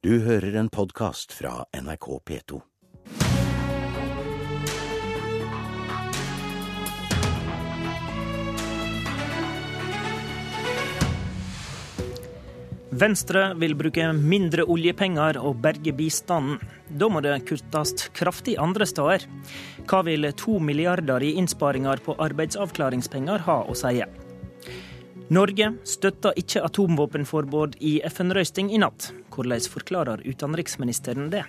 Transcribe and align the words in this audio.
Du 0.00 0.14
hører 0.24 0.54
en 0.56 0.68
podkast 0.72 1.34
fra 1.36 1.66
NRK 1.76 2.06
P2. 2.24 2.58
Venstre 12.90 13.42
vil 13.60 13.76
bruke 13.76 14.06
mindre 14.16 14.64
oljepenger 14.64 15.36
og 15.36 15.60
berge 15.60 15.92
bistanden. 15.92 16.56
Da 16.88 17.10
må 17.12 17.20
det 17.20 17.36
kuttes 17.52 18.08
kraftig 18.16 18.56
andre 18.56 18.88
steder. 18.88 19.28
Hva 19.84 20.00
vil 20.08 20.30
to 20.32 20.56
milliarder 20.64 21.28
i 21.28 21.34
innsparinger 21.36 22.00
på 22.08 22.16
arbeidsavklaringspenger 22.16 23.44
ha 23.44 23.60
å 23.68 23.76
si? 23.76 24.00
Norge 25.30 25.68
støtter 25.86 26.34
ikke 26.40 26.58
atomvåpenforbud 26.66 27.76
i 27.86 28.00
FN-røysting 28.08 28.72
i 28.74 28.80
natt. 28.82 29.12
Hvordan 29.30 29.62
forklarer 29.70 30.24
utenriksministeren 30.26 31.28
det? 31.30 31.44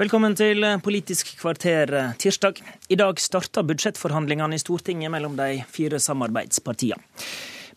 Velkommen 0.00 0.34
til 0.34 0.66
Politisk 0.82 1.36
kvarter 1.38 1.94
tirsdag. 2.18 2.58
I 2.90 2.98
dag 2.98 3.22
starter 3.22 3.62
budsjettforhandlingene 3.70 4.58
i 4.58 4.62
Stortinget 4.62 5.14
mellom 5.14 5.38
de 5.38 5.62
fire 5.70 6.02
samarbeidspartiene. 6.02 6.98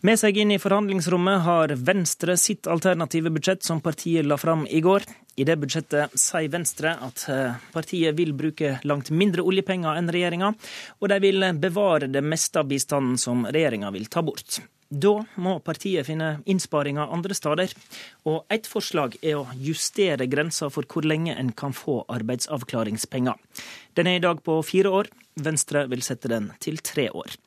Med 0.02 0.18
seg 0.18 0.40
inn 0.42 0.50
i 0.50 0.58
forhandlingsrommet 0.58 1.44
har 1.46 1.76
Venstre 1.78 2.34
sitt 2.34 2.66
alternative 2.66 3.30
budsjett 3.30 3.62
som 3.62 3.78
partiet 3.78 4.26
la 4.26 4.34
fram 4.34 4.66
i 4.66 4.82
går. 4.82 5.06
I 5.36 5.46
det 5.48 5.56
budsjettet 5.56 6.12
sier 6.18 6.50
Venstre 6.52 6.92
at 7.00 7.24
eh, 7.32 7.56
partiet 7.72 8.16
vil 8.18 8.34
bruke 8.36 8.74
langt 8.84 9.08
mindre 9.10 9.44
oljepenger 9.48 9.96
enn 9.96 10.12
regjeringa, 10.12 10.52
og 11.00 11.08
de 11.08 11.18
vil 11.24 11.48
bevare 11.56 12.10
det 12.12 12.20
meste 12.24 12.60
av 12.60 12.68
bistanden 12.68 13.16
som 13.20 13.46
regjeringa 13.48 13.90
vil 13.94 14.10
ta 14.12 14.20
bort. 14.26 14.60
Da 14.92 15.14
må 15.40 15.54
partiet 15.64 16.04
finne 16.04 16.42
innsparinger 16.44 17.14
andre 17.16 17.32
steder, 17.32 17.72
og 18.28 18.44
ett 18.52 18.68
forslag 18.68 19.16
er 19.22 19.38
å 19.40 19.46
justere 19.56 20.28
grensa 20.28 20.68
for 20.74 20.84
hvor 20.84 21.06
lenge 21.08 21.32
en 21.32 21.54
kan 21.56 21.72
få 21.72 22.02
arbeidsavklaringspenger. 22.12 23.38
Den 23.96 24.10
er 24.10 24.20
i 24.20 24.24
dag 24.24 24.42
på 24.44 24.58
fire 24.68 24.92
år. 24.92 25.08
Venstre 25.40 25.86
vil 25.88 26.04
sette 26.04 26.28
den 26.28 26.50
til 26.60 26.76
tre 26.84 27.08
år. 27.08 27.38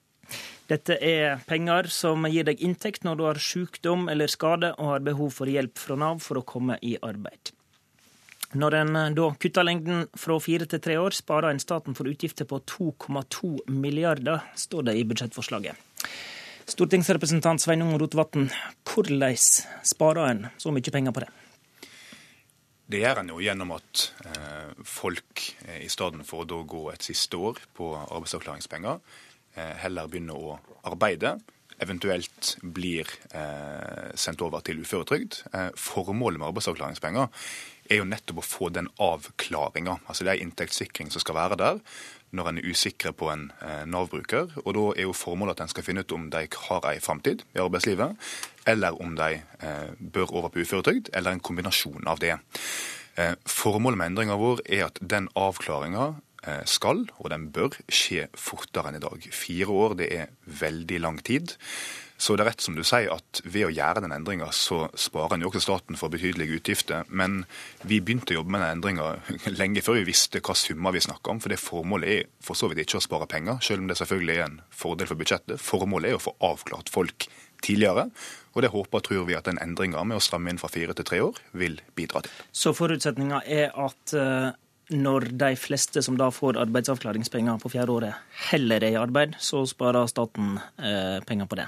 Dette 0.66 0.97
er 0.97 1.44
penger 1.45 1.92
som 1.94 2.25
gir 2.25 2.47
deg 2.47 2.64
inntekt 2.66 3.05
når 3.05 3.20
du 3.20 3.23
har 3.27 3.42
sykdom 3.47 4.09
eller 4.09 4.31
skade 4.31 4.73
og 4.80 4.95
har 4.95 5.05
behov 5.05 5.36
for 5.38 5.52
hjelp 5.52 5.77
fra 5.77 5.99
Nav 6.02 6.25
for 6.25 6.42
å 6.42 6.47
komme 6.49 6.80
i 6.81 6.95
arbeid. 6.97 7.53
Når 8.56 8.78
en 8.80 8.98
da 9.17 9.28
kutter 9.42 9.66
lengden 9.67 10.06
fra 10.16 10.38
fire 10.39 10.67
til 10.70 10.81
tre 10.84 10.95
år, 11.02 11.16
sparer 11.16 11.52
en 11.52 11.59
staten 11.59 11.98
for 11.98 12.08
utgifter 12.08 12.48
på 12.48 12.61
2,2 12.64 13.67
milliarder, 13.72 14.45
står 14.56 14.88
det 14.89 14.95
i 14.95 15.03
budsjettforslaget. 15.08 15.75
Stortingsrepresentant 16.66 17.61
Sveinung 17.61 17.94
Rotevatn, 18.02 18.48
hvordan 18.88 19.36
sparer 19.86 20.31
en 20.31 20.48
så 20.58 20.72
mye 20.73 20.94
penger 20.94 21.14
på 21.14 21.26
det? 21.26 21.30
Det 22.86 23.02
gjør 23.02 23.22
en 23.22 23.31
jo 23.33 23.42
gjennom 23.42 23.72
at 23.76 24.08
eh, 24.30 24.73
folk 24.86 25.45
eh, 25.66 25.83
i 25.86 25.89
stedet 25.89 26.26
for 26.26 26.45
å 26.45 26.66
gå 26.70 26.83
et 26.94 27.06
siste 27.06 27.38
år 27.38 27.59
på 27.78 27.92
arbeidsavklaringspenger, 27.98 29.00
Eh, 29.56 29.76
heller 29.80 30.09
begynner 30.11 30.36
å 30.36 30.56
arbeide, 30.89 31.38
eventuelt 31.80 32.56
blir 32.76 33.08
eh, 33.31 34.11
sendt 34.20 34.44
over 34.44 34.64
til 34.66 34.81
uføretrygd. 34.83 35.39
Eh, 35.56 35.70
formålet 35.80 36.42
med 36.42 36.50
arbeidsavklaringspenger 36.50 37.30
er 37.89 38.02
jo 38.02 38.09
nettopp 38.09 38.41
å 38.41 38.45
få 38.45 38.69
den 38.73 38.89
avklaringa. 39.02 40.00
Altså 40.09 40.25
det 40.25 40.36
er 40.36 40.44
inntektssikring 40.44 41.11
som 41.14 41.23
skal 41.23 41.38
være 41.39 41.59
der 41.61 41.81
når 42.36 42.50
en 42.50 42.58
er 42.59 42.67
usikre 42.67 43.14
på 43.16 43.30
en 43.31 43.45
Nav-bruker. 43.88 44.50
Og 44.66 44.73
da 44.75 44.86
er 44.97 45.05
jo 45.05 45.14
formålet 45.16 45.55
at 45.55 45.64
en 45.64 45.72
skal 45.72 45.86
finne 45.88 46.03
ut 46.03 46.16
om 46.17 46.25
de 46.33 46.42
har 46.66 46.88
ei 46.89 46.97
framtid 47.00 47.45
i 47.55 47.61
arbeidslivet, 47.64 48.17
eller 48.67 48.97
om 49.00 49.14
de 49.16 49.38
bør 50.00 50.33
over 50.42 50.52
på 50.52 50.66
uføretrygd, 50.66 51.14
eller 51.16 51.31
en 51.31 51.39
kombinasjon 51.39 52.09
av 52.11 52.19
det. 52.19 52.36
Formålet 53.47 54.02
med 54.02 54.11
endringa 54.11 54.36
vår 54.42 54.66
er 54.67 54.89
at 54.89 54.99
den 54.99 55.30
avklaringa 55.39 56.09
Eh, 56.45 56.61
skal, 56.70 57.08
og 57.17 57.31
den 57.33 57.47
bør, 57.53 57.73
skje 57.89 58.27
fortere 58.37 58.92
enn 58.92 58.99
i 58.99 59.02
dag. 59.02 59.23
Fire 59.33 59.73
år 59.73 59.95
det 59.98 60.10
er 60.14 60.33
veldig 60.45 60.99
lang 61.02 61.17
tid. 61.26 61.55
Så 62.17 62.36
det 62.36 62.45
er 62.45 62.49
rett 62.53 62.64
som 62.64 62.77
du 62.77 62.83
sier 62.87 63.11
at 63.11 63.42
ved 63.43 63.67
å 63.67 63.73
gjøre 63.73 64.03
den 64.05 64.14
endringa, 64.15 64.48
så 64.55 64.86
sparer 64.95 65.36
en 65.36 65.43
jo 65.43 65.49
også 65.52 65.64
staten 65.65 65.99
for 65.99 66.14
betydelige 66.14 66.61
utgifter. 66.61 67.03
Men 67.09 67.43
vi 67.83 67.99
begynte 67.99 68.33
å 68.33 68.39
jobbe 68.39 68.55
med 68.55 68.64
den 68.64 68.77
endringa 68.77 69.09
lenge 69.59 69.83
før 69.86 69.99
vi 69.99 70.08
visste 70.11 70.42
hva 70.45 70.55
summer 70.58 70.95
vi 70.95 71.04
snakka 71.04 71.36
om. 71.36 71.43
For 71.43 71.52
det 71.52 71.61
formålet 71.61 72.14
er 72.14 72.30
for 72.43 72.58
så 72.58 72.71
vidt 72.71 72.86
ikke 72.86 73.02
å 73.02 73.05
spare 73.05 73.30
penger, 73.31 73.59
selv 73.65 73.83
om 73.83 73.92
det 73.92 73.99
selvfølgelig 73.99 74.37
er 74.37 74.48
en 74.48 74.59
fordel 74.71 75.11
for 75.11 75.20
budsjettet. 75.20 75.61
Formålet 75.61 76.14
er 76.14 76.20
å 76.20 76.25
få 76.25 76.36
avklart 76.45 76.92
folk 76.93 77.27
tidligere. 77.65 78.09
Og 78.55 78.64
det 78.64 78.71
håper 78.71 79.02
og 79.02 79.08
tror 79.09 79.25
vi 79.27 79.36
at 79.36 79.49
den 79.49 79.59
endringa 79.64 80.04
med 80.08 80.20
å 80.20 80.23
stramme 80.23 80.54
inn 80.54 80.61
fra 80.61 80.71
fire 80.71 80.95
til 80.95 81.08
tre 81.08 81.23
år 81.23 81.42
vil 81.59 81.81
bidra 81.98 82.23
til. 82.23 82.43
Så 82.55 82.75
forutsetninga 82.77 83.43
er 83.43 83.73
at 83.75 84.15
uh 84.15 84.54
når 84.93 85.31
de 85.33 85.55
fleste 85.58 86.02
som 86.05 86.17
da 86.17 86.27
får 86.33 86.59
arbeidsavklaringspenger 86.61 87.58
på 87.61 87.71
fjerde 87.73 87.93
året, 87.95 88.25
heller 88.52 88.83
er 88.83 88.93
i 88.93 88.99
arbeid, 88.99 89.33
så 89.42 89.64
sparer 89.65 90.05
staten 90.11 90.59
eh, 90.77 91.17
penger 91.25 91.49
på 91.49 91.58
det. 91.58 91.65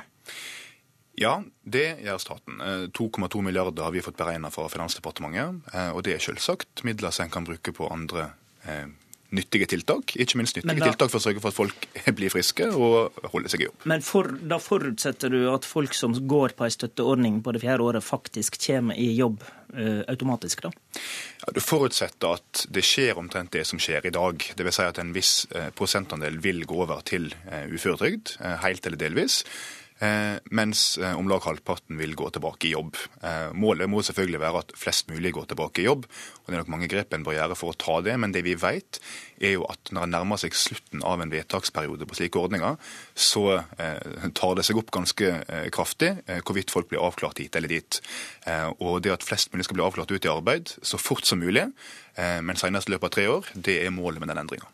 Ja, 1.17 1.39
det 1.65 1.87
gjør 2.05 2.21
staten. 2.21 2.61
2,2 2.93 3.25
eh, 3.25 3.41
milliarder 3.47 3.87
har 3.87 3.93
vi 3.95 4.05
fått 4.05 4.19
beregna 4.19 4.51
fra 4.53 4.67
Finansdepartementet. 4.69 5.65
Eh, 5.73 5.89
og 5.89 6.03
det 6.05 6.13
er 6.13 6.21
selvsagt 6.21 6.83
midler 6.85 7.13
som 7.13 7.25
en 7.25 7.33
kan 7.33 7.47
bruke 7.47 7.73
på 7.73 7.87
andre 7.89 8.27
eh, 8.69 8.85
nyttige 9.33 9.65
tiltak. 9.71 10.13
Ikke 10.13 10.37
minst 10.37 10.59
nyttige 10.59 10.77
da, 10.77 10.91
tiltak 10.91 11.09
for 11.09 11.17
å 11.17 11.23
sørge 11.23 11.41
for 11.41 11.49
at 11.49 11.57
folk 11.57 11.87
blir 12.19 12.29
friske 12.29 12.67
og 12.69 13.17
holder 13.33 13.49
seg 13.49 13.63
i 13.63 13.65
jobb. 13.65 13.87
Men 13.89 14.05
for, 14.05 14.29
da 14.29 14.59
forutsetter 14.61 15.33
du 15.33 15.39
at 15.49 15.65
folk 15.65 15.97
som 15.97 16.13
går 16.13 16.53
på 16.59 16.67
en 16.67 16.75
støtteordning 16.77 17.41
på 17.41 17.55
det 17.57 17.63
fjerde 17.65 17.87
året, 17.89 18.05
faktisk 18.05 18.61
kommer 18.67 19.01
i 19.01 19.09
jobb 19.17 19.41
eh, 19.73 20.05
automatisk, 20.13 20.67
da? 20.67 20.71
Ja, 21.41 21.55
Du 21.57 21.63
forutsetter 21.65 22.37
at 22.37 22.67
det 22.69 22.85
skjer 22.85 23.17
omtrent 23.17 23.55
det 23.57 23.65
som 23.65 23.81
skjer 23.81 24.05
i 24.05 24.13
dag. 24.13 24.45
Dvs. 24.53 24.77
Si 24.83 24.85
at 24.85 25.01
en 25.01 25.17
viss 25.17 25.33
prosentandel 25.73 26.37
vil 26.45 26.61
gå 26.69 26.77
over 26.85 27.01
til 27.09 27.31
uføretrygd, 27.49 28.37
helt 28.61 28.85
eller 28.85 29.01
delvis. 29.01 29.41
Eh, 29.97 30.37
mens 30.53 30.97
eh, 31.01 31.13
om 31.17 31.29
lag 31.29 31.41
halvparten 31.41 31.97
vil 31.97 32.13
gå 32.17 32.29
tilbake 32.29 32.67
i 32.69 32.73
jobb. 32.75 32.97
Eh, 33.25 33.49
målet 33.57 33.89
må 33.89 34.03
selvfølgelig 34.05 34.41
være 34.43 34.61
at 34.61 34.73
flest 34.77 35.09
mulig 35.09 35.31
går 35.33 35.47
tilbake 35.49 35.81
i 35.81 35.87
jobb. 35.87 36.05
og 36.05 36.45
Det 36.45 36.53
er 36.53 36.61
nok 36.61 36.73
mange 36.75 36.89
grep 36.91 37.13
en 37.13 37.25
bør 37.25 37.37
gjøre 37.39 37.57
for 37.57 37.73
å 37.73 37.77
ta 37.81 37.97
det, 38.05 38.13
men 38.21 38.35
det 38.35 38.43
vi 38.45 38.53
vet 38.61 38.99
er 39.41 39.55
jo 39.55 39.65
at 39.69 39.89
når 39.93 40.05
en 40.05 40.13
nærmer 40.17 40.41
seg 40.41 40.53
slutten 40.57 41.01
av 41.05 41.21
en 41.21 41.33
vedtaksperiode 41.33 42.05
på 42.09 42.17
slike 42.17 42.41
ordninger, 42.41 42.77
så 43.13 43.61
tar 44.33 44.55
det 44.57 44.65
seg 44.65 44.79
opp 44.81 44.89
ganske 44.93 45.29
kraftig 45.73 46.09
hvorvidt 46.41 46.73
folk 46.73 46.89
blir 46.89 47.03
avklart 47.05 47.43
hit 47.43 47.53
eller 47.53 47.69
dit. 47.69 47.99
Og 48.81 48.97
det 49.05 49.13
at 49.13 49.25
flest 49.27 49.53
mulig 49.53 49.67
skal 49.67 49.77
bli 49.77 49.85
avklart 49.85 50.09
ut 50.09 50.25
i 50.25 50.33
arbeid 50.33 50.73
så 50.81 50.97
fort 50.97 51.29
som 51.29 51.37
mulig, 51.37 51.67
men 52.17 52.57
senest 52.57 52.89
i 52.89 52.95
løpet 52.95 53.11
av 53.11 53.13
tre 53.13 53.27
år, 53.29 53.51
det 53.53 53.77
er 53.83 53.93
målet 53.93 54.25
med 54.25 54.33
den 54.33 54.41
endringa. 54.41 54.73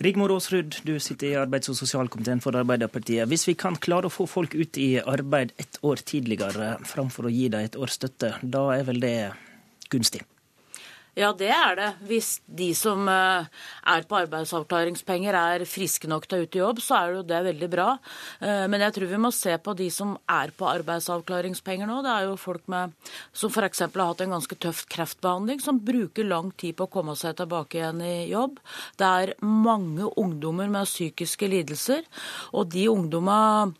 Rigmor 0.00 0.32
Aasrud, 0.32 0.78
du 0.82 0.94
sitter 0.96 1.26
i 1.28 1.36
arbeids- 1.36 1.68
og 1.68 1.76
sosialkomiteen 1.76 2.40
for 2.40 2.56
Arbeiderpartiet. 2.56 3.28
Hvis 3.28 3.44
vi 3.50 3.54
kan 3.60 3.74
klare 3.76 4.08
å 4.08 4.12
få 4.14 4.24
folk 4.24 4.54
ut 4.56 4.78
i 4.80 4.94
arbeid 4.96 5.52
ett 5.60 5.76
år 5.84 6.00
tidligere 6.00 6.78
framfor 6.88 7.28
å 7.28 7.32
gi 7.34 7.50
dem 7.52 7.66
et 7.68 7.76
års 7.76 7.98
støtte, 7.98 8.30
da 8.40 8.62
er 8.78 8.86
vel 8.88 9.02
det 9.04 9.16
gunstig? 9.92 10.22
Ja, 11.18 11.32
det 11.34 11.48
er 11.50 11.74
det. 11.74 11.88
Hvis 12.06 12.28
de 12.46 12.68
som 12.78 13.08
eh, 13.10 13.48
er 13.92 14.04
på 14.06 14.18
arbeidsavklaringspenger 14.20 15.34
er 15.34 15.64
friske 15.66 16.06
nok 16.10 16.28
til 16.30 16.38
å 16.38 16.46
ut 16.46 16.56
i 16.56 16.60
jobb, 16.60 16.82
så 16.84 16.98
er 17.00 17.16
jo 17.16 17.24
det 17.26 17.40
veldig 17.48 17.68
bra. 17.72 17.86
Eh, 18.38 18.66
men 18.70 18.84
jeg 18.84 18.94
tror 18.94 19.10
vi 19.10 19.20
må 19.24 19.32
se 19.34 19.56
på 19.58 19.74
de 19.78 19.88
som 19.90 20.14
er 20.30 20.52
på 20.54 20.68
arbeidsavklaringspenger 20.70 21.90
nå. 21.90 21.98
Det 22.06 22.12
er 22.14 22.28
jo 22.28 22.36
folk 22.38 22.70
med, 22.70 22.94
som 23.34 23.50
f.eks. 23.50 23.82
har 23.88 24.04
hatt 24.04 24.22
en 24.22 24.36
ganske 24.36 24.58
tøff 24.62 24.84
kreftbehandling, 24.92 25.62
som 25.64 25.82
bruker 25.82 26.28
lang 26.30 26.52
tid 26.54 26.78
på 26.78 26.86
å 26.86 26.92
komme 26.94 27.16
seg 27.18 27.34
tilbake 27.40 27.80
igjen 27.80 28.04
i 28.06 28.14
jobb. 28.30 28.60
Det 29.00 29.10
er 29.24 29.34
mange 29.42 30.12
ungdommer 30.14 30.70
med 30.70 30.86
psykiske 30.86 31.50
lidelser, 31.50 32.06
og 32.54 32.70
de 32.70 32.86
ungdommene 32.92 33.74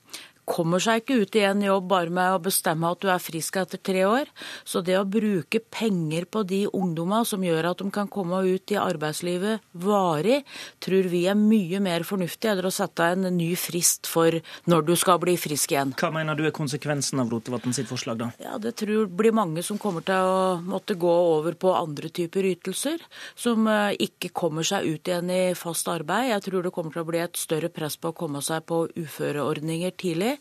kommer 0.51 0.83
seg 0.83 1.03
ikke 1.03 1.21
ut 1.23 1.39
i 1.39 1.45
en 1.47 1.63
jobb 1.65 1.89
bare 1.91 2.13
med 2.15 2.35
å 2.35 2.43
bestemme 2.43 2.91
at 2.91 3.01
du 3.03 3.09
er 3.13 3.23
frisk 3.23 3.61
etter 3.61 3.81
tre 3.83 4.05
år. 4.09 4.31
Så 4.65 4.83
det 4.85 4.99
å 4.99 5.07
bruke 5.09 5.63
penger 5.71 6.27
på 6.31 6.43
de 6.49 6.65
ungdommene 6.67 7.27
som 7.29 7.45
gjør 7.45 7.71
at 7.71 7.83
de 7.83 7.91
kan 7.95 8.11
komme 8.11 8.43
ut 8.47 8.75
i 8.75 8.79
arbeidslivet 8.81 9.65
varig, 9.85 10.41
tror 10.83 11.11
vi 11.13 11.25
er 11.31 11.39
mye 11.39 11.81
mer 11.83 12.05
fornuftig 12.07 12.51
enn 12.51 12.67
å 12.67 12.75
sette 12.75 13.13
en 13.15 13.29
ny 13.37 13.53
frist 13.59 14.11
for 14.11 14.41
når 14.71 14.87
du 14.89 14.95
skal 14.99 15.21
bli 15.23 15.37
frisk 15.41 15.75
igjen. 15.75 15.95
Hva 16.01 16.13
mener 16.15 16.39
du 16.39 16.45
er 16.49 16.55
konsekvensen 16.57 17.23
av 17.23 17.31
Rotevatn 17.33 17.75
sitt 17.77 17.91
forslag, 17.91 18.19
da? 18.21 18.31
Ja, 18.43 18.59
Det 18.59 18.75
tror 18.81 18.93
jeg 18.93 19.13
blir 19.17 19.35
mange 19.37 19.63
som 19.67 19.79
kommer 19.79 20.05
til 20.07 20.19
å 20.19 20.59
måtte 20.65 20.97
gå 20.99 21.11
over 21.11 21.55
på 21.59 21.73
andre 21.77 22.11
typer 22.11 22.47
ytelser, 22.51 23.01
som 23.39 23.67
eh, 23.71 23.97
ikke 24.07 24.33
kommer 24.35 24.67
seg 24.67 24.87
ut 24.87 25.09
igjen 25.09 25.31
i 25.31 25.55
fast 25.59 25.89
arbeid. 25.91 26.31
Jeg 26.31 26.47
tror 26.49 26.67
det 26.67 26.75
kommer 26.75 26.95
til 26.95 27.05
å 27.05 27.09
bli 27.09 27.23
et 27.23 27.39
større 27.39 27.71
press 27.73 27.97
på 28.01 28.13
å 28.13 28.17
komme 28.17 28.43
seg 28.45 28.65
på 28.69 28.85
uføreordninger 28.97 29.95
tidlig. 30.01 30.37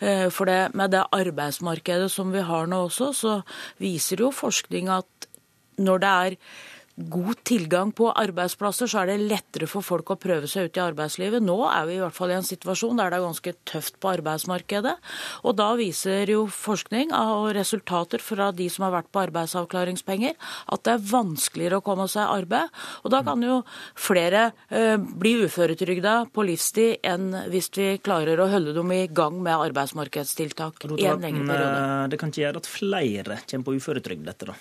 Eh, 0.00 0.28
for 0.30 0.48
det, 0.50 0.74
med 0.74 0.94
det 0.94 1.04
arbeidsmarkedet 1.12 2.10
som 2.12 2.32
vi 2.34 2.44
har 2.46 2.70
nå 2.70 2.84
også, 2.88 3.12
så 3.16 3.34
viser 3.82 4.24
jo 4.24 4.32
forskning 4.34 4.90
at 4.92 5.28
når 5.82 6.02
det 6.02 6.12
er 6.12 6.36
god 6.96 7.38
tilgang 7.48 7.92
på 7.96 8.10
arbeidsplasser, 8.12 8.88
så 8.90 9.02
er 9.02 9.12
det 9.12 9.28
lettere 9.30 9.68
for 9.70 9.84
folk 9.84 10.12
å 10.12 10.18
prøve 10.20 10.48
seg 10.50 10.68
ut 10.68 10.76
i 10.76 10.82
arbeidslivet. 10.84 11.40
Nå 11.44 11.56
er 11.70 11.86
vi 11.88 11.94
i 11.96 12.02
hvert 12.02 12.16
fall 12.16 12.32
i 12.34 12.36
en 12.36 12.44
situasjon 12.46 12.98
der 13.00 13.12
det 13.12 13.18
er 13.18 13.24
ganske 13.24 13.54
tøft 13.68 13.96
på 14.02 14.10
arbeidsmarkedet. 14.12 14.94
Og 15.48 15.56
da 15.56 15.70
viser 15.78 16.28
jo 16.28 16.44
forskning 16.52 17.14
og 17.16 17.52
resultater 17.56 18.20
fra 18.20 18.50
de 18.56 18.68
som 18.72 18.86
har 18.86 18.96
vært 18.98 19.08
på 19.12 19.22
arbeidsavklaringspenger, 19.24 20.36
at 20.74 20.84
det 20.84 20.96
er 20.96 21.06
vanskeligere 21.12 21.80
å 21.80 21.86
komme 21.86 22.08
seg 22.12 22.26
i 22.26 22.42
arbeid. 22.42 22.82
Og 23.02 23.14
da 23.14 23.22
kan 23.24 23.46
jo 23.46 23.62
flere 23.96 24.50
eh, 24.68 24.98
bli 25.00 25.34
uføretrygda 25.46 26.18
på 26.34 26.44
livstid 26.48 27.00
enn 27.08 27.30
hvis 27.52 27.72
vi 27.76 27.88
klarer 28.04 28.40
å 28.40 28.50
holde 28.52 28.76
dem 28.76 28.92
i 28.92 29.06
gang 29.08 29.40
med 29.40 29.56
arbeidsmarkedstiltak 29.70 30.84
i 30.98 31.08
en 31.08 31.24
lengre 31.24 31.48
periode. 31.48 31.72
Eh, 31.72 32.04
det 32.12 32.20
kan 32.20 32.32
ikke 32.34 32.44
gjøre 32.44 32.62
at 32.62 32.70
flere 32.70 33.40
kommer 33.48 33.70
på 33.70 33.78
uføretrygd, 33.80 34.28
dette 34.28 34.52
da? 34.52 34.60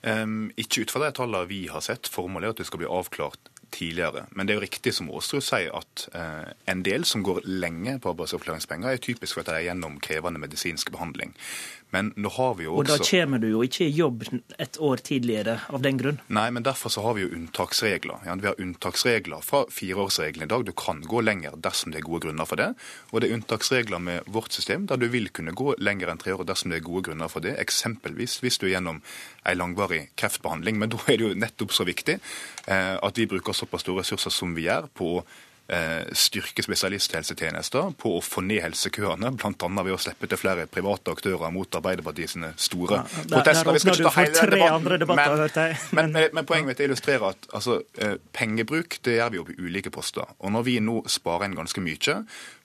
Ikke 0.00 0.84
ut 0.84 0.92
fra 0.92 1.02
de 1.04 1.10
tallene 1.16 1.48
vi 1.50 1.64
har 1.68 1.82
sett. 1.84 2.08
Formålet 2.08 2.46
er 2.46 2.54
at 2.54 2.60
det 2.62 2.68
skal 2.70 2.80
bli 2.80 2.88
avklart 2.88 3.50
tidligere. 3.70 4.26
Men 4.30 4.46
det 4.46 4.54
er 4.54 4.58
jo 4.58 4.64
riktig 4.64 4.92
som 4.96 5.10
Aasrud 5.12 5.44
sier, 5.44 5.70
at 5.76 6.06
uh, 6.14 6.50
en 6.70 6.82
del 6.86 7.06
som 7.08 7.24
går 7.26 7.42
lenge 7.46 7.96
på 8.02 8.12
arbeidsavklaringspenger, 8.12 8.90
er 8.90 9.02
typisk 9.02 9.36
for 9.36 9.44
at 9.44 9.52
de 9.52 9.58
er 9.58 9.68
gjennom 9.70 10.00
krevende 10.02 10.42
medisinsk 10.42 10.90
behandling. 10.94 11.34
Men 11.90 12.12
nå 12.16 12.30
har 12.36 12.54
vi 12.58 12.66
jo 12.66 12.76
også... 12.76 12.80
Og 12.80 12.90
da 12.90 13.08
kommer 13.08 13.42
du 13.42 13.48
jo 13.50 13.62
ikke 13.66 13.86
i 13.86 13.94
jobb 13.94 14.24
et 14.62 14.78
år 14.78 15.02
tidligere 15.06 15.56
av 15.68 15.82
den 15.82 15.98
grunn? 16.00 16.20
Nei, 16.30 16.46
men 16.54 16.66
derfor 16.66 16.92
så 16.94 17.02
har 17.04 17.16
vi 17.18 17.24
jo 17.24 17.32
unntaksregler. 17.34 18.22
Ja, 18.26 18.36
vi 18.38 18.48
har 18.50 18.62
unntaksregler 18.62 19.42
fra 19.44 19.64
fireårsregelen 19.74 20.46
i 20.46 20.50
dag. 20.52 20.64
Du 20.68 20.72
kan 20.76 21.02
gå 21.02 21.22
lenger 21.26 21.58
dersom 21.58 21.94
det 21.94 22.02
er 22.02 22.06
gode 22.06 22.28
grunner 22.28 22.48
for 22.48 22.60
det. 22.60 22.70
Og 23.10 23.22
det 23.22 23.30
er 23.30 23.36
unntaksregler 23.38 24.02
med 24.06 24.30
vårt 24.30 24.54
system 24.56 24.86
der 24.90 25.00
du 25.00 25.08
vil 25.10 25.30
kunne 25.34 25.56
gå 25.56 25.74
lenger 25.82 26.12
enn 26.12 26.22
tre 26.22 26.36
år 26.36 26.46
dersom 26.48 26.72
det 26.72 26.80
er 26.80 26.86
gode 26.86 27.08
grunner 27.10 27.32
for 27.32 27.44
det. 27.44 27.56
Eksempelvis 27.62 28.38
hvis 28.44 28.60
du 28.60 28.68
er 28.68 28.76
gjennom 28.76 29.02
ei 29.48 29.56
langvarig 29.58 30.06
kreftbehandling. 30.20 30.78
Men 30.78 30.94
da 30.94 31.02
er 31.06 31.18
det 31.18 31.26
jo 31.26 31.36
nettopp 31.38 31.74
så 31.74 31.86
viktig 31.88 32.20
eh, 32.20 32.96
at 32.96 33.18
vi 33.18 33.28
bruker 33.30 33.56
såpass 33.56 33.86
store 33.86 34.04
ressurser 34.04 34.34
som 34.34 34.54
vi 34.54 34.68
gjør 34.68 34.90
på 34.94 35.14
å 35.18 35.24
styrke 36.16 36.64
spesialisthelsetjenester, 36.64 37.92
på 38.00 38.16
å 38.16 38.22
få 38.24 38.42
ned 38.42 38.64
helsekøene, 38.64 39.30
bl.a. 39.38 39.68
ved 39.84 39.94
å 39.94 39.98
slippe 40.02 40.26
til 40.30 40.40
flere 40.40 40.66
private 40.70 41.14
aktører 41.14 41.52
mot 41.54 41.78
Arbeiderpartiet 41.78 42.34
sine 42.34 42.52
store 42.58 43.02
ja, 43.02 43.24
protester. 43.36 43.72
Vi 43.76 43.82
skal 43.84 44.00
ikke 44.00 44.10
ta 44.10 44.24
hele 44.24 44.98
debatten, 45.04 45.44
men, 45.46 45.76
men, 45.96 46.14
men, 46.16 46.28
men 46.36 46.48
poenget 46.48 46.72
mitt 46.72 46.82
illustrerer 46.86 47.30
at 47.32 47.50
altså, 47.54 47.80
eh, 48.02 48.16
pengebruk 48.36 48.98
det 49.06 49.18
gjør 49.18 49.30
vi 49.30 49.40
jo 49.40 49.46
på 49.46 49.58
ulike 49.60 49.94
poster. 49.94 50.34
Og 50.40 50.54
når 50.54 50.66
vi 50.66 50.78
nå 50.82 51.00
sparer 51.10 51.48
inn 51.48 51.58
ganske 51.58 51.84
mye, 51.84 52.18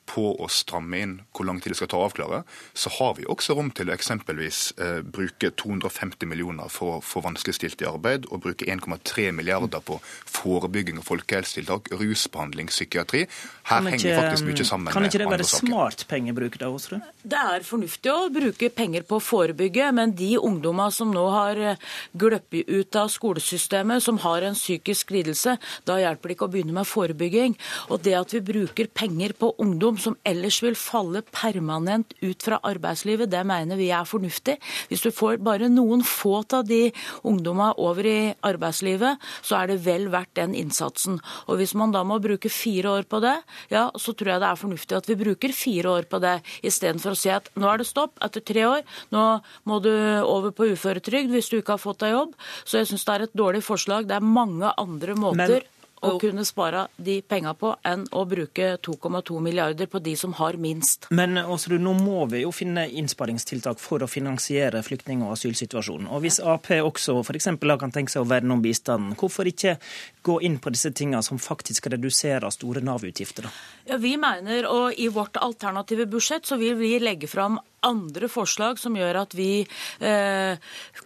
på 0.05 0.27
å 0.37 0.47
stramme 0.51 0.99
inn 1.01 1.13
hvor 1.35 1.47
lang 1.47 1.59
tid 1.61 1.73
det 1.73 1.79
skal 1.79 1.89
ta 1.91 1.99
å 1.99 2.05
avklare, 2.07 2.43
så 2.77 2.91
har 2.97 3.15
vi 3.17 3.25
også 3.29 3.55
rom 3.57 3.71
til 3.75 3.89
å 3.89 3.95
eksempelvis 3.95 4.59
eh, 4.81 4.99
bruke 5.01 5.51
250 5.57 6.29
millioner 6.29 6.69
for 6.71 6.97
å 6.97 7.01
få 7.03 7.23
vanskeligstilte 7.25 7.85
i 7.85 7.89
arbeid, 7.89 8.27
og 8.29 8.43
bruke 8.45 8.67
1,3 8.69 9.31
milliarder 9.35 9.81
på 9.85 9.97
forebygging 10.29 11.01
og 11.01 11.07
folkehelsetiltak, 11.07 11.91
rusbehandling, 11.97 12.69
psykiatri. 12.71 13.25
Her 13.65 13.81
ikke, 13.81 13.95
henger 13.95 14.21
faktisk 14.21 14.49
mye 14.49 14.67
sammen 14.67 14.87
med 14.87 14.93
andre 14.93 14.93
saker. 14.93 14.93
Kan 14.93 15.09
ikke 15.09 15.23
det 15.23 15.31
være 15.33 15.49
smart 15.49 16.05
pengebruk 16.11 16.59
da, 16.61 16.69
Aasrud? 16.69 17.09
Det 17.25 17.41
er 17.55 17.65
fornuftig 17.65 18.13
å 18.13 18.29
bruke 18.33 18.71
penger 18.77 19.07
på 19.09 19.19
å 19.19 19.25
forebygge, 19.25 19.89
men 19.97 20.15
de 20.17 20.31
ungdommer 20.37 20.93
som 20.93 21.13
nå 21.15 21.25
har 21.33 21.61
eh, 21.73 21.81
gløppet 22.13 22.69
ut 22.69 23.01
av 23.01 23.09
skolesystemet, 23.13 24.03
som 24.05 24.21
har 24.23 24.45
en 24.45 24.57
psykisk 24.57 25.15
lidelse, 25.15 25.57
da 25.89 25.99
hjelper 26.01 26.29
det 26.29 26.37
ikke 26.37 26.49
å 26.49 26.53
begynne 26.53 26.77
med 26.77 26.87
forebygging. 26.89 27.57
Og 27.89 28.05
det 28.05 28.15
at 28.19 28.33
vi 28.35 28.43
bruker 28.45 28.91
penger 28.93 29.33
på 29.39 29.53
ungdom 29.61 29.94
ungdom 29.95 30.01
som 30.01 30.17
ellers 30.25 30.61
vil 30.63 30.75
falle 30.75 31.21
permanent 31.31 32.13
ut 32.21 32.43
fra 32.43 32.59
arbeidslivet, 32.63 33.29
det 33.29 33.43
mener 33.45 33.77
vi 33.77 33.91
er 33.91 34.05
fornuftig. 34.05 34.57
Hvis 34.89 35.03
du 35.03 35.11
får 35.11 35.39
bare 35.41 35.69
noen 35.69 36.03
få 36.03 36.43
av 36.53 36.65
de 36.67 36.91
ungdommene 37.23 37.75
over 37.77 38.05
i 38.05 38.33
arbeidslivet, 38.43 39.17
så 39.41 39.61
er 39.61 39.67
det 39.67 39.85
vel 39.85 40.09
verdt 40.11 40.35
den 40.35 40.53
innsatsen. 40.55 41.19
Og 41.47 41.57
hvis 41.59 41.73
man 41.75 41.91
da 41.91 42.03
må 42.03 42.19
bruke 42.19 42.49
fire 42.49 42.89
år 42.99 43.05
på 43.07 43.21
det, 43.23 43.37
ja, 43.71 43.89
så 43.95 44.13
tror 44.13 44.35
jeg 44.35 44.41
det 44.41 44.49
er 44.49 44.59
fornuftig 44.59 44.97
at 44.97 45.07
vi 45.07 45.15
bruker 45.15 45.53
fire 45.53 45.89
år 45.89 46.09
på 46.09 46.19
det, 46.19 46.41
istedenfor 46.63 47.15
å 47.15 47.19
si 47.19 47.31
at 47.31 47.49
nå 47.55 47.69
er 47.69 47.79
det 47.79 47.87
stopp 47.87 48.19
etter 48.23 48.43
tre 48.43 48.65
år, 48.67 48.83
nå 49.15 49.25
må 49.65 49.79
du 49.83 49.93
over 50.25 50.51
på 50.51 50.71
uføretrygd 50.73 51.31
hvis 51.31 51.51
du 51.51 51.59
ikke 51.59 51.77
har 51.77 51.83
fått 51.83 52.03
deg 52.03 52.15
jobb. 52.15 52.35
Så 52.65 52.81
jeg 52.81 52.91
syns 52.91 53.07
det 53.07 53.15
er 53.15 53.27
et 53.27 53.37
dårlig 53.37 53.63
forslag. 53.65 54.09
Det 54.09 54.17
er 54.17 54.25
mange 54.25 54.71
andre 54.75 55.15
måter. 55.17 55.63
Men 55.63 55.74
å 56.01 56.15
kunne 56.19 56.45
spare 56.45 56.85
de 56.97 57.19
penga 57.21 57.53
på 57.57 57.71
enn 57.87 58.05
å 58.11 58.25
bruke 58.29 58.75
2,2 58.83 59.39
milliarder 59.41 59.89
på 59.91 60.01
de 60.03 60.15
som 60.19 60.33
har 60.37 60.57
minst. 60.61 61.07
Men 61.09 61.37
Åsrud, 61.37 61.81
nå 61.81 61.93
må 61.97 62.25
vi 62.31 62.43
jo 62.43 62.51
finne 62.55 62.85
innsparingstiltak 62.89 63.79
for 63.81 64.03
å 64.03 64.09
finansiere 64.09 64.83
flyktning- 64.85 65.23
og 65.25 65.35
asylsituasjonen. 65.37 66.09
Og 66.11 66.25
Hvis 66.25 66.39
Ap 66.43 66.69
også 66.75 67.19
f.eks. 67.21 67.49
kan 67.79 67.91
tenke 67.91 68.11
seg 68.11 68.23
å 68.23 68.29
verne 68.29 68.53
om 68.53 68.61
bistanden, 68.61 69.15
hvorfor 69.15 69.47
ikke 69.47 69.77
gå 70.25 70.39
inn 70.41 70.57
på 70.59 70.73
disse 70.73 70.91
tingene 70.91 71.23
som 71.23 71.37
faktisk 71.37 71.87
reduserer 71.93 72.49
store 72.49 72.81
Nav-utgifter? 72.81 73.49
Ja, 73.85 73.97
vi 73.97 74.15
mener, 74.17 74.67
og 74.69 74.93
I 74.97 75.07
vårt 75.13 75.37
alternative 75.37 76.07
budsjett 76.09 76.45
så 76.45 76.57
vil 76.57 76.75
vi 76.79 76.97
legge 76.99 77.29
fram 77.29 77.59
andre 77.85 78.29
forslag 78.31 78.79
som 78.81 78.95
gjør 78.97 79.21
at 79.21 79.35
vi 79.37 79.49
eh, 79.99 80.57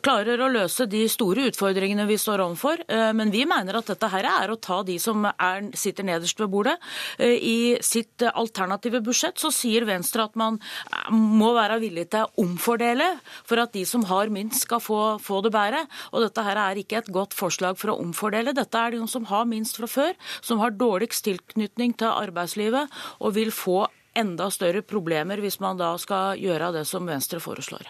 klarer 0.05 0.41
å 0.41 0.49
løse 0.51 0.87
de 0.89 1.03
store 1.11 1.49
utfordringene 1.49 2.07
vi 2.09 2.17
står 2.19 2.43
overfor. 2.45 2.83
Eh, 2.87 3.11
men 3.17 3.33
vi 3.33 3.45
mener 3.49 3.79
at 3.79 3.91
dette 3.91 4.09
her 4.11 4.27
er 4.29 4.53
å 4.53 4.59
ta 4.61 4.81
de 4.87 4.97
som 5.01 5.27
er, 5.29 5.69
sitter 5.77 6.07
nederst 6.07 6.39
ved 6.41 6.51
bordet. 6.53 6.77
Eh, 7.17 7.35
I 7.35 7.59
sitt 7.85 8.23
alternative 8.29 9.03
budsjett 9.05 9.41
så 9.41 9.51
sier 9.53 9.87
Venstre 9.89 10.25
at 10.25 10.39
man 10.39 10.59
eh, 10.61 11.11
må 11.13 11.51
være 11.57 11.79
villig 11.83 12.09
til 12.13 12.25
å 12.25 12.45
omfordele 12.45 13.11
for 13.43 13.61
at 13.61 13.75
de 13.75 13.85
som 13.89 14.05
har 14.09 14.31
minst 14.33 14.65
skal 14.65 14.83
få, 14.83 15.01
få 15.23 15.43
det 15.45 15.53
bedre. 15.55 15.85
Og 16.13 16.25
dette 16.25 16.45
her 16.45 16.59
er 16.63 16.81
ikke 16.81 17.03
et 17.03 17.13
godt 17.13 17.37
forslag 17.37 17.79
for 17.79 17.93
å 17.93 17.99
omfordele. 18.01 18.55
Dette 18.57 18.79
er 18.79 18.95
de 18.95 19.05
som 19.09 19.27
har 19.29 19.47
minst 19.49 19.79
fra 19.79 19.89
før, 19.89 20.17
som 20.41 20.61
har 20.63 20.75
dårligst 20.77 21.25
tilknytning 21.27 21.95
til 21.99 22.11
arbeidslivet 22.11 22.99
og 23.19 23.35
vil 23.37 23.53
få 23.53 23.85
enda 24.19 24.49
større 24.53 24.83
problemer 24.85 25.41
hvis 25.41 25.59
man 25.63 25.79
da 25.79 25.93
skal 26.01 26.39
gjøre 26.39 26.73
det 26.79 26.85
som 26.89 27.07
Venstre 27.07 27.41
foreslår. 27.43 27.89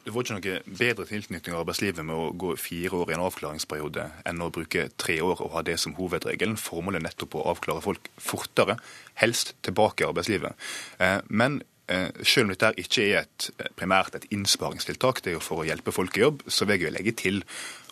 Du 0.00 0.14
får 0.14 0.24
ikke 0.24 0.36
noe 0.38 0.76
bedre 0.80 1.04
tilknytning 1.04 1.54
av 1.54 1.62
arbeidslivet 1.62 2.06
med 2.08 2.16
å 2.16 2.30
gå 2.32 2.54
fire 2.58 3.02
år 3.02 3.10
i 3.12 3.16
en 3.18 3.24
avklaringsperiode 3.26 4.06
enn 4.30 4.40
å 4.40 4.48
bruke 4.52 4.86
tre 4.96 5.18
år 5.20 5.42
og 5.44 5.52
ha 5.52 5.62
det 5.66 5.76
som 5.82 5.92
hovedregelen. 5.98 6.56
Formålet 6.56 7.02
er 7.02 7.04
nettopp 7.10 7.36
å 7.36 7.44
avklare 7.52 7.84
folk 7.84 8.08
fortere, 8.16 8.78
helst 9.20 9.52
tilbake 9.66 10.06
i 10.06 10.08
arbeidslivet. 10.08 10.70
Eh, 11.04 11.18
men 11.28 11.60
selv 12.22 12.46
om 12.46 12.52
dette 12.52 12.70
ikke 12.78 13.04
er 13.08 13.24
et, 13.24 13.50
eh, 13.58 13.70
primært 13.76 14.14
et 14.14 14.26
innsparingstiltak, 14.30 15.22
det 15.22 15.32
er 15.32 15.38
jo 15.38 15.44
for 15.44 15.62
å 15.62 15.66
hjelpe 15.66 15.92
folk 15.92 16.16
i 16.16 16.22
jobb, 16.22 16.42
så 16.46 16.66
vil 16.66 16.80
jeg 16.80 16.92
legge 16.92 17.12
til 17.16 17.42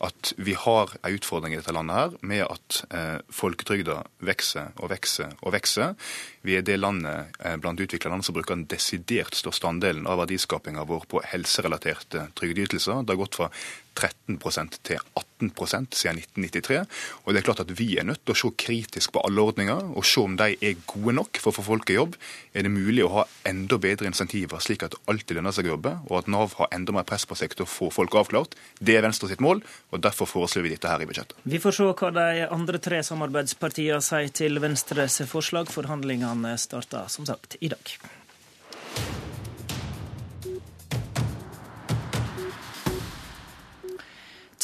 at 0.00 0.32
vi 0.38 0.54
har 0.54 0.92
en 1.02 1.14
utfordring 1.16 1.54
i 1.54 1.58
dette 1.58 1.74
landet 1.74 1.96
her 1.96 2.14
med 2.22 2.44
at 2.46 2.84
eh, 2.94 3.18
folketrygda 3.34 4.04
vokser 4.22 4.70
og 4.78 4.92
vokser 4.92 5.34
og 5.42 5.52
vokser. 5.52 5.96
Vi 6.46 6.54
er 6.54 6.62
det 6.62 6.78
landet 6.78 7.34
eh, 7.42 7.56
blant 7.56 7.80
utvikla 7.80 8.10
land 8.10 8.24
som 8.24 8.36
bruker 8.36 8.54
den 8.54 8.68
desidert 8.70 9.34
største 9.34 9.66
andelen 9.66 10.06
av 10.06 10.22
verdiskapinga 10.22 10.86
vår 10.86 11.08
på 11.10 11.22
helserelaterte 11.32 12.28
trygdeytelser. 12.38 13.02
Det 13.02 13.16
har 13.16 13.22
gått 13.24 13.40
fra 13.40 13.50
13% 13.98 14.78
til 14.86 15.00
18% 15.18 15.96
siden 15.98 16.20
1993. 16.22 16.80
Og 17.24 17.34
det 17.34 17.40
er 17.40 17.46
klart 17.46 17.62
at 17.64 17.74
Vi 17.78 17.96
er 17.98 18.06
nødt 18.06 18.24
til 18.24 18.34
å 18.34 18.38
se 18.38 18.50
kritisk 18.58 19.12
på 19.14 19.22
alle 19.26 19.42
ordninger 19.42 19.92
og 19.94 20.06
se 20.06 20.22
om 20.22 20.36
de 20.38 20.54
er 20.54 20.80
gode 20.86 21.14
nok 21.18 21.40
for 21.42 21.52
å 21.52 21.58
få 21.58 21.66
folk 21.66 21.90
i 21.90 21.98
jobb. 21.98 22.16
Er 22.54 22.66
det 22.66 22.72
mulig 22.74 23.04
å 23.04 23.12
ha 23.18 23.26
enda 23.48 23.78
bedre 23.78 24.08
insentiver, 24.10 24.62
slik 24.62 24.84
at 24.86 24.96
det 24.96 25.02
alltid 25.10 25.38
lønner 25.38 25.54
seg 25.54 25.68
å 25.68 25.74
jobbe, 25.74 25.94
og 26.08 26.18
at 26.20 26.30
Nav 26.32 26.56
har 26.58 26.72
enda 26.74 26.94
mer 26.94 27.06
press 27.08 27.26
på 27.28 27.38
seg 27.38 27.54
til 27.54 27.66
å 27.66 27.70
få 27.70 27.90
folk 27.94 28.16
avklart? 28.18 28.56
Det 28.80 28.96
er 28.98 29.06
Venstre 29.06 29.30
sitt 29.30 29.44
mål 29.44 29.62
og 29.92 30.02
Derfor 30.08 30.28
foreslår 30.30 30.64
vi 30.64 30.74
dette 30.74 30.90
her 30.90 31.02
i 31.02 31.08
budsjettet. 31.08 31.36
Vi 31.42 31.60
får 31.62 31.74
se 31.78 31.88
hva 32.00 32.12
de 32.14 32.46
andre 32.48 32.80
tre 32.82 33.02
samarbeidspartiene 33.04 34.00
sier 34.04 34.30
til 34.34 34.60
Venstres 34.62 35.20
forslag. 35.28 35.70
Forhandlingene 35.72 36.54
starter 36.60 37.10
som 37.12 37.26
sagt 37.28 37.58
i 37.60 37.72
dag. 37.72 37.98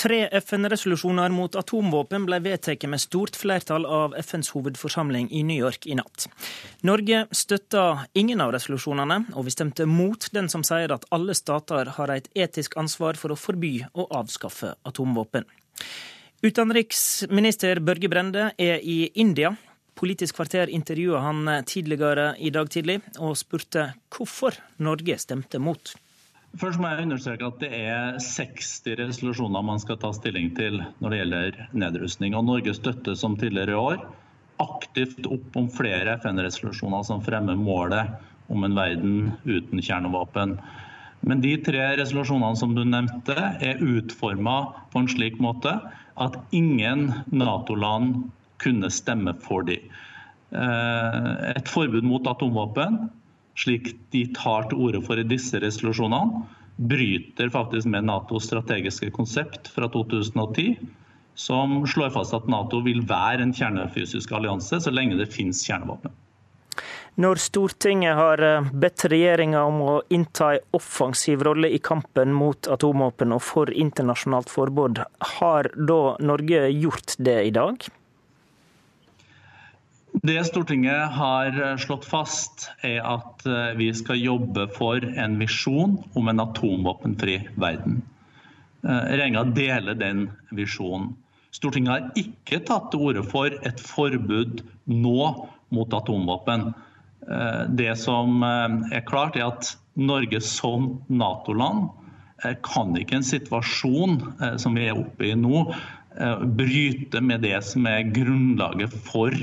Tre 0.04 0.28
FN-resolusjoner 0.28 1.32
mot 1.32 1.54
atomvåpen 1.56 2.26
ble 2.28 2.36
vedtatt 2.44 2.82
med 2.92 3.00
stort 3.00 3.38
flertall 3.40 3.86
av 3.88 4.12
FNs 4.20 4.50
hovedforsamling 4.52 5.30
i 5.32 5.40
New 5.48 5.56
York 5.56 5.86
i 5.88 5.96
natt. 5.96 6.26
Norge 6.84 7.22
støtta 7.32 7.84
ingen 8.12 8.42
av 8.44 8.52
resolusjonene, 8.52 9.22
og 9.32 9.46
vi 9.46 9.54
stemte 9.54 9.86
mot 9.88 10.28
den 10.36 10.52
som 10.52 10.60
sier 10.60 10.92
at 10.92 11.08
alle 11.08 11.32
stater 11.32 11.94
har 11.96 12.12
et 12.12 12.28
etisk 12.36 12.76
ansvar 12.76 13.16
for 13.16 13.32
å 13.32 13.38
forby 13.40 13.78
og 13.94 14.12
avskaffe 14.20 14.74
atomvåpen. 14.84 15.48
Utenriksminister 16.44 17.80
Børge 17.80 18.12
Brende 18.12 18.50
er 18.60 18.84
i 18.84 19.06
India. 19.14 19.56
Politisk 19.96 20.36
kvarter 20.36 20.68
intervjua 20.68 21.24
han 21.24 21.48
tidligere 21.64 22.34
i 22.44 22.52
dag 22.52 22.68
tidlig, 22.68 23.00
og 23.16 23.38
spurte 23.40 23.94
hvorfor 24.12 24.60
Norge 24.84 25.16
stemte 25.22 25.56
mot. 25.56 25.96
Først 26.60 26.78
må 26.78 26.90
jeg 26.90 27.06
understreke 27.08 27.46
at 27.48 27.56
det 27.62 27.70
er 27.74 28.18
60 28.22 28.98
resolusjoner 29.00 29.64
man 29.66 29.80
skal 29.82 29.98
ta 29.98 30.12
stilling 30.14 30.52
til 30.54 30.78
når 31.02 31.10
det 31.10 31.18
gjelder 31.18 31.56
nedrustning. 31.74 32.36
Og 32.38 32.46
Norge 32.46 32.76
støtter 32.76 33.18
som 33.18 33.34
tidligere 33.40 33.74
i 33.74 33.80
år 33.80 34.04
aktivt 34.62 35.26
opp 35.26 35.56
om 35.58 35.66
flere 35.72 36.14
FN-resolusjoner 36.20 37.02
som 37.06 37.22
fremmer 37.26 37.58
målet 37.58 38.12
om 38.52 38.62
en 38.66 38.76
verden 38.76 39.32
uten 39.48 39.82
kjernevåpen. 39.82 40.54
Men 41.24 41.42
de 41.42 41.56
tre 41.64 41.88
resolusjonene 41.98 42.60
som 42.60 42.74
du 42.76 42.84
nevnte, 42.86 43.34
er 43.34 43.82
utforma 43.82 44.58
på 44.92 45.02
en 45.02 45.10
slik 45.10 45.40
måte 45.42 45.72
at 46.20 46.38
ingen 46.54 47.08
Nato-land 47.34 48.28
kunne 48.62 48.90
stemme 48.92 49.34
for 49.42 49.66
dem. 49.66 49.90
Eh, 50.54 51.30
et 51.56 51.70
forbud 51.70 52.04
mot 52.06 52.28
atomvåpen, 52.30 53.08
slik 53.58 53.94
de 54.14 54.26
tar 54.36 54.68
til 54.70 54.82
orde 54.86 55.02
for 55.04 55.20
i 55.20 55.26
disse 55.28 55.60
resolusjonene, 55.62 56.44
bryter 56.76 57.52
faktisk 57.54 57.86
med 57.86 58.08
Natos 58.08 58.48
strategiske 58.48 59.12
konsept 59.14 59.70
fra 59.70 59.88
2010, 59.88 60.74
som 61.34 61.82
slår 61.86 62.10
fast 62.14 62.34
at 62.34 62.50
Nato 62.50 62.80
vil 62.82 63.02
være 63.06 63.46
en 63.46 63.54
kjernefysisk 63.54 64.34
allianse 64.34 64.80
så 64.82 64.90
lenge 64.90 65.18
det 65.18 65.30
finnes 65.34 65.62
kjernevåpen. 65.66 66.14
Når 67.14 67.38
Stortinget 67.38 68.16
har 68.18 68.40
eh, 68.42 68.70
bedt 68.74 69.04
regjeringa 69.06 69.60
om 69.62 69.76
å 69.86 69.92
innta 70.10 70.48
en 70.56 70.64
offensiv 70.74 71.44
rolle 71.46 71.70
i 71.70 71.78
kampen 71.78 72.34
mot 72.34 72.66
atomvåpen 72.66 73.34
og 73.36 73.42
for 73.46 73.70
internasjonalt 73.70 74.50
forbud, 74.50 74.98
har 75.38 75.70
da 75.78 76.00
Norge 76.18 76.64
gjort 76.74 77.14
det 77.22 77.36
i 77.46 77.52
dag? 77.54 77.86
Det 80.22 80.38
Stortinget 80.46 81.10
har 81.16 81.56
eh, 81.58 81.76
slått 81.82 82.04
fast, 82.06 82.68
er 82.86 83.00
at 83.02 83.42
eh, 83.46 83.74
vi 83.78 83.90
skal 83.96 84.20
jobbe 84.22 84.68
for 84.76 85.02
en 85.02 85.38
visjon 85.40 85.98
om 86.14 86.30
en 86.30 86.44
atomvåpenfri 86.44 87.40
verden. 87.54 88.02
Regjeringa 88.84 89.46
deler 89.56 89.96
den 89.96 90.26
visjonen. 90.52 91.14
Stortinget 91.54 91.92
har 91.92 92.18
ikke 92.20 92.58
tatt 92.68 92.90
til 92.92 93.06
orde 93.06 93.22
for 93.24 93.54
et 93.64 93.80
forbud 93.80 94.60
nå 94.90 95.18
mot 95.74 95.94
atomvåpen. 95.96 96.72
Eh, 97.30 97.60
det 97.68 97.96
som 98.00 98.42
eh, 98.42 98.96
er 98.98 99.04
klart, 99.08 99.36
er 99.38 99.48
at 99.52 99.74
Norge 99.94 100.40
som 100.44 100.98
Nato-land 101.08 101.86
eh, 102.44 102.56
kan 102.66 102.96
ikke 102.98 103.20
en 103.20 103.26
situasjon 103.26 104.18
som 104.60 104.76
vi 104.76 104.88
er 104.88 104.98
oppe 104.98 105.30
i 105.30 105.36
nå, 105.38 105.66
bryte 106.54 107.18
med 107.26 107.42
det 107.42 107.56
som 107.66 107.88
er 107.90 108.04
grunnlaget 108.14 108.92
for 109.08 109.34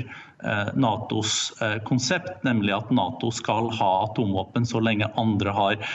Natos 0.74 1.52
konsept, 1.86 2.40
nemlig 2.42 2.72
at 2.74 2.88
Nato 2.94 3.30
skal 3.34 3.68
ha 3.78 3.90
atomvåpen 4.08 4.66
så 4.66 4.80
lenge 4.82 5.06
andre 5.20 5.54
har 5.54 5.92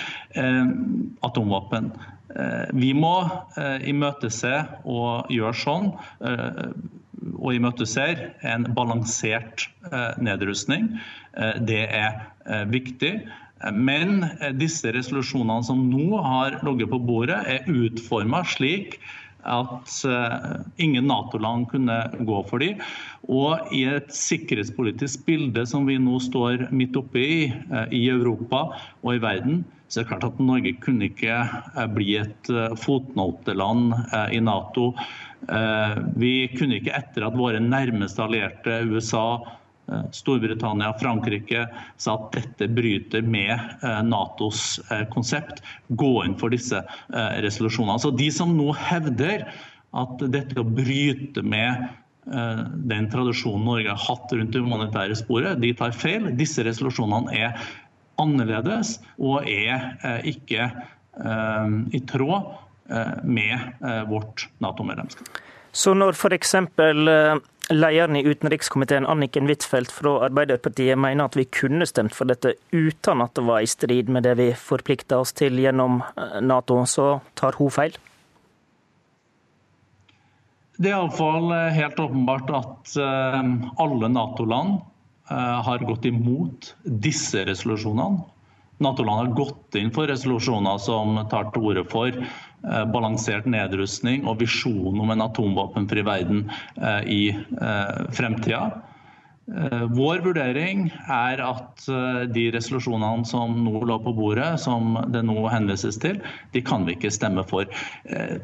atomvåpen. 1.27 1.89
Vi 2.77 2.93
må 2.95 3.13
imøtese 3.91 4.53
og 4.87 5.33
gjøre 5.33 5.57
sånn 5.57 5.91
og 7.37 7.51
imøteser 7.57 8.23
en 8.47 8.69
balansert 8.77 9.67
nedrustning. 10.23 10.93
Eh, 11.37 11.59
det 11.67 11.83
er 11.85 12.17
eh, 12.45 12.65
viktig. 12.71 13.13
Men 13.73 14.23
eh, 14.39 14.53
disse 14.57 14.91
resolusjonene 14.93 15.65
som 15.65 15.87
nå 15.89 16.21
har 16.23 16.59
ligget 16.65 16.91
på 16.93 17.01
bordet, 17.07 17.39
er 17.49 17.69
utforma 17.71 18.43
slik 18.47 18.99
at 19.47 19.93
ingen 20.81 21.07
Nato-land 21.09 21.69
kunne 21.71 21.97
gå 22.27 22.41
for 22.49 22.63
dem. 22.63 22.83
Og 23.27 23.71
i 23.75 23.85
et 23.89 24.11
sikkerhetspolitisk 24.13 25.25
bilde 25.27 25.65
som 25.69 25.87
vi 25.89 25.97
nå 26.01 26.19
står 26.23 26.67
midt 26.75 26.97
oppe 26.99 27.23
i, 27.23 27.39
i 27.95 28.03
Europa 28.11 28.67
og 29.03 29.15
i 29.15 29.23
verden, 29.23 29.65
så 29.87 30.01
er 30.01 30.03
det 30.03 30.09
klart 30.11 30.25
at 30.27 30.39
Norge 30.43 30.73
kunne 30.83 31.07
ikke 31.07 31.37
bli 31.95 32.17
et 32.19 32.49
fotnoteland 32.81 33.93
i 34.35 34.41
Nato. 34.43 34.89
Vi 36.19 36.33
kunne 36.57 36.81
ikke, 36.81 36.97
etter 36.97 37.23
at 37.29 37.37
våre 37.39 37.61
nærmeste 37.63 38.25
allierte, 38.25 38.81
USA, 38.91 39.29
Eh, 39.37 39.56
Storbritannia 40.15 40.91
og 40.91 40.99
Frankrike 41.01 41.63
sa 42.01 42.17
at 42.17 42.35
dette 42.35 42.67
bryter 42.75 43.23
med 43.23 43.53
eh, 43.55 44.01
Natos 44.07 44.81
eh, 44.91 45.05
konsept. 45.13 45.61
Gå 45.87 46.11
inn 46.25 46.35
for 46.39 46.53
disse 46.53 46.83
resolusjonene. 47.13 47.99
Så 48.03 48.11
De 48.15 48.27
som 48.33 48.51
nå 48.57 48.71
hevder 48.75 49.47
at 49.97 50.27
dette 50.33 50.59
å 50.59 50.67
bryte 50.67 51.43
med 51.45 51.87
den 52.27 53.05
tradisjonen 53.07 53.63
Norge 53.63 53.93
har 53.93 54.01
hatt 54.03 54.33
rundt 54.35 54.51
det 54.51 54.59
humanitære 54.59 55.15
sporet, 55.15 55.61
de 55.63 55.69
tar 55.79 55.93
feil. 55.95 56.25
Disse 56.35 56.65
resolusjonene 56.67 57.31
er 57.31 57.69
annerledes 58.19 58.97
og 59.15 59.47
er 59.47 59.93
ikke 60.27 60.67
i 61.95 62.01
tråd 62.11 62.51
med 63.23 63.79
vårt 64.11 64.49
Nato-medlemskap. 64.59 65.39
Så 65.77 65.93
når 65.93 66.15
f.eks. 66.17 66.55
Lederen 67.67 68.15
i 68.15 68.23
utenrikskomiteen, 68.23 69.05
Anniken 69.05 69.49
Huitfeldt 69.49 69.91
fra 69.91 70.13
Arbeiderpartiet, 70.29 70.95
mener 70.97 71.27
at 71.27 71.35
vi 71.35 71.43
kunne 71.51 71.85
stemt 71.85 72.15
for 72.15 72.29
dette 72.29 72.53
uten 72.71 73.21
at 73.21 73.33
det 73.35 73.43
var 73.43 73.59
i 73.59 73.67
strid 73.67 74.07
med 74.07 74.23
det 74.23 74.37
vi 74.39 74.47
forplikta 74.55 75.19
oss 75.19 75.35
til 75.35 75.59
gjennom 75.59 75.99
eh, 75.99 76.37
Nato. 76.47 76.79
Så 76.87 77.19
tar 77.35 77.59
hun 77.59 77.73
feil? 77.75 77.97
Det 80.79 80.93
er 80.93 80.95
iallfall 80.95 81.51
eh, 81.51 81.75
helt 81.75 81.99
åpenbart 81.99 82.55
at 82.55 82.95
eh, 83.03 83.41
alle 83.83 84.13
Nato-land 84.15 84.79
har 85.27 85.81
gått 85.83 86.05
imot 86.07 86.69
disse 87.03 87.41
resolusjonene. 87.43 88.21
Nato-land 88.79 89.25
har 89.25 89.33
gått 89.35 89.75
inn 89.75 89.89
for 89.91 90.07
resolusjoner 90.07 90.79
som 90.79 91.17
tar 91.27 91.49
til 91.51 91.65
orde 91.67 91.83
for 91.91 92.15
Eh, 92.15 92.46
balansert 92.91 93.47
nedrustning 93.49 94.25
og 94.27 94.41
visjonen 94.41 95.01
om 95.03 95.13
en 95.13 95.25
atomvåpenfri 95.27 96.03
verden 96.07 96.45
eh, 96.81 97.01
i 97.05 97.23
eh, 97.31 98.05
fremtida. 98.17 98.67
Vår 99.95 100.25
vurdering 100.25 100.89
er 101.07 101.39
at 101.39 101.85
de 102.35 102.41
resolusjonene 102.51 103.23
som 103.29 103.53
nå 103.63 103.79
lå 103.87 103.95
på 104.03 104.11
bordet, 104.17 104.49
som 104.59 104.97
det 105.13 105.21
nå 105.23 105.45
henvises 105.47 105.95
til, 106.03 106.17
de 106.51 106.61
kan 106.67 106.83
vi 106.83 106.97
ikke 106.97 107.13
stemme 107.15 107.45
for. 107.47 107.71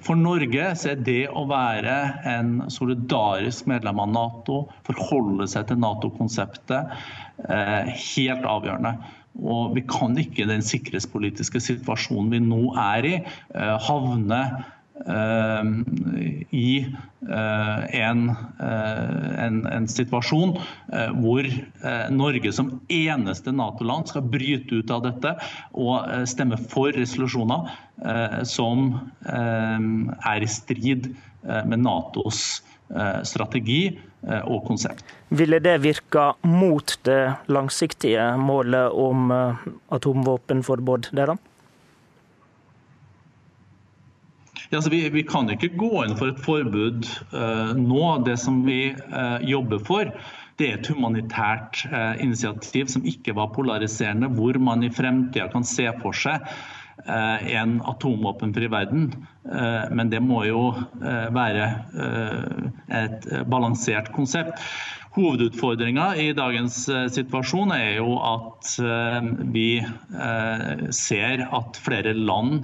For 0.07 0.15
Norge 0.15 0.69
så 0.79 0.93
er 0.93 1.01
det 1.03 1.25
å 1.27 1.43
være 1.49 1.97
en 2.31 2.53
solidarisk 2.71 3.67
medlem 3.67 3.99
av 3.99 4.13
Nato, 4.15 4.61
forholde 4.87 5.49
seg 5.51 5.67
til 5.67 5.83
Nato-konseptet, 5.83 6.95
helt 7.43 8.47
avgjørende. 8.55 8.95
Og 9.41 9.73
vi 9.77 9.81
kan 9.89 10.13
ikke 10.19 10.45
den 10.49 10.61
sikkerhetspolitiske 10.65 11.61
situasjonen 11.63 12.31
vi 12.33 12.41
nå 12.43 12.61
er 12.79 13.07
i, 13.09 13.15
eh, 13.57 13.73
havne 13.87 14.41
eh, 15.09 15.71
i 16.53 16.67
eh, 16.85 17.97
en, 18.03 18.21
en, 18.61 19.57
en, 19.71 19.89
situasjon 19.89 20.53
hvor 21.17 21.49
Norge 22.13 22.53
som 22.53 22.75
eneste 22.93 23.55
Nato-land 23.55 24.11
skal 24.13 24.29
bryte 24.29 24.83
ut 24.83 24.93
av 24.93 25.03
dette 25.07 25.33
og 25.73 26.29
stemme 26.29 26.59
for 26.69 26.93
resolusjoner 26.93 27.73
som 28.45 28.93
er 29.25 30.43
i 30.45 30.49
strid 30.51 31.09
med 31.41 31.81
Natos 31.81 32.61
strategi 33.25 33.95
og 34.23 34.63
konsept. 34.67 35.03
Ville 35.33 35.59
det 35.59 35.79
virka 35.83 36.33
mot 36.41 36.93
det 37.07 37.33
langsiktige 37.51 38.25
målet 38.37 38.91
om 38.91 39.31
eh, 39.31 39.65
atomvåpenforbud 39.89 41.09
der, 41.11 41.35
Ja, 44.71 44.77
altså 44.77 44.89
vi, 44.89 45.09
vi, 45.13 45.21
kan 45.21 45.49
ikke 45.53 45.69
gå 45.77 45.89
inn 46.01 46.15
for 46.17 46.31
et 46.31 46.39
forbud 46.41 47.05
uh, 47.29 47.75
nå. 47.77 48.05
Det 48.25 48.39
som 48.41 48.63
vi 48.65 48.95
uh, 48.95 49.37
jobber 49.45 49.77
for, 49.85 50.09
det 50.57 50.65
er 50.65 50.79
et 50.79 50.89
humanitært 50.89 51.83
uh, 51.91 52.15
initiativ 52.23 52.89
som 52.89 53.05
ikke 53.05 53.35
var 53.37 53.51
polariserende, 53.53 54.31
hvor 54.33 54.57
man 54.57 54.81
i 54.81 54.89
fremtida 54.89 55.45
kan 55.53 55.67
se 55.67 55.85
for 56.01 56.17
seg 56.17 56.41
Eh, 56.41 56.82
en 57.05 57.81
atomvåpenfri 57.89 58.67
verden. 58.71 59.07
Eh, 59.51 59.89
men 59.91 60.11
det 60.11 60.21
må 60.23 60.43
jo 60.47 60.69
eh, 61.01 61.29
være 61.33 61.67
et 62.93 63.27
balansert 63.49 64.11
konsept. 64.15 64.61
Hovedutfordringa 65.13 66.13
i 66.17 66.31
dagens 66.33 66.87
situasjon 67.13 67.73
er 67.75 67.99
jo 67.99 68.15
at 68.17 68.71
vi 69.53 69.83
ser 70.89 71.43
at 71.53 71.77
flere 71.85 72.15
land 72.17 72.63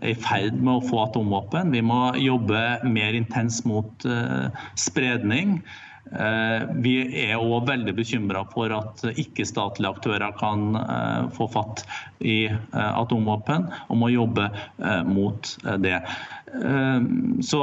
er 0.00 0.10
i 0.10 0.16
ferd 0.18 0.58
med 0.58 0.72
å 0.72 0.82
få 0.88 1.04
atomvåpen. 1.04 1.70
Vi 1.70 1.84
må 1.86 2.00
jobbe 2.18 2.64
mer 2.82 3.14
intenst 3.14 3.62
mot 3.70 4.08
spredning. 4.74 5.60
Eh, 6.12 6.62
vi 6.84 6.94
er 7.24 7.40
òg 7.40 7.64
veldig 7.68 7.94
bekymra 7.96 8.44
for 8.52 8.72
at 8.76 9.00
ikke-statlige 9.08 9.90
aktører 9.96 10.34
kan 10.36 10.76
eh, 10.76 11.30
få 11.34 11.48
fatt 11.50 11.84
i 12.20 12.44
eh, 12.46 12.90
atomvåpen, 13.00 13.66
og 13.88 14.00
må 14.02 14.10
jobbe 14.12 14.50
mot 15.08 15.48
det. 15.80 15.98
Så 17.42 17.60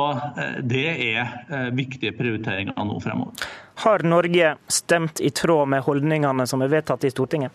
det 0.68 0.88
er 1.06 1.70
viktige 1.76 2.12
prioriteringer 2.18 2.76
nå 2.76 2.98
fremover. 3.04 3.46
Har 3.86 4.04
Norge 4.04 4.56
stemt 4.68 5.22
i 5.24 5.32
tråd 5.32 5.70
med 5.72 5.86
holdningene 5.86 6.48
som 6.50 6.64
er 6.66 6.74
vedtatt 6.74 7.06
i 7.08 7.12
Stortinget? 7.14 7.54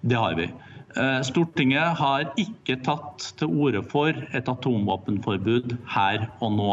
Det 0.00 0.16
har 0.16 0.36
vi. 0.38 0.46
Stortinget 1.26 1.98
har 1.98 2.30
ikke 2.38 2.78
tatt 2.86 3.32
til 3.40 3.50
orde 3.50 3.82
for 3.90 4.14
et 4.14 4.54
atomvåpenforbud 4.54 5.74
her 5.96 6.28
og 6.38 6.56
nå. 6.60 6.72